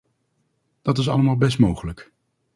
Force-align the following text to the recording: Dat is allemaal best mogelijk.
Dat 0.81 0.97
is 0.97 1.09
allemaal 1.09 1.37
best 1.37 1.59
mogelijk. 1.59 2.11